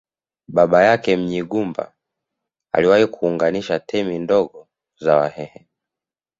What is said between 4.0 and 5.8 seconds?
ndogo za Wahehe